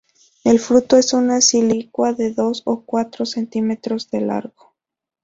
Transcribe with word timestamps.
El 0.43 0.59
fruto 0.59 0.97
es 0.97 1.13
una 1.13 1.41
silicua 1.41 2.13
de 2.13 2.33
dos 2.33 2.63
a 2.65 2.73
cuatro 2.87 3.23
centímetros 3.27 4.09
de 4.09 4.21
largo. 4.21 4.73